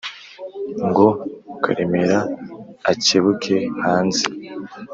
[0.87, 1.07] ngo
[1.63, 2.19] karemera
[2.91, 4.25] akebuke hanze